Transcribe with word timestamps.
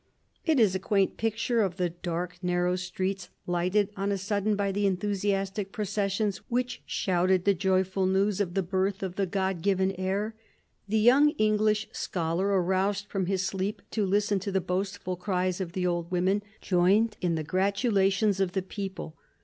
It 0.47 0.59
is 0.59 0.73
a 0.73 0.79
quaint 0.79 1.15
picture 1.15 1.61
of 1.61 1.77
the 1.77 1.91
dark 1.91 2.39
narrow 2.41 2.75
streets, 2.75 3.29
lighted 3.45 3.89
on 3.95 4.11
a 4.11 4.17
sudden 4.17 4.55
by 4.55 4.71
the 4.71 4.87
enthusiastic 4.87 5.71
processions 5.71 6.37
which 6.49 6.81
shouted 6.87 7.45
the 7.45 7.53
joyful 7.53 8.07
news 8.07 8.41
of 8.41 8.55
the 8.55 8.63
birth 8.63 9.03
of 9.03 9.15
the" 9.15 9.27
Godgiven" 9.39 9.93
heir. 9.99 10.33
The 10.87 10.97
young 10.97 11.29
English 11.37 11.87
scholar, 11.91 12.47
aroused 12.47 13.09
from 13.09 13.27
his 13.27 13.45
sleep 13.45 13.83
to 13.91 14.03
listen 14.03 14.39
to 14.39 14.51
the 14.51 14.59
boastful 14.59 15.15
cries 15.17 15.61
of 15.61 15.73
the 15.73 15.85
old 15.85 16.09
women, 16.09 16.41
joined 16.61 17.15
in 17.21 17.35
the 17.35 17.43
gratulations 17.43 18.39
of 18.39 18.53
the 18.53 18.63
people. 18.63 19.15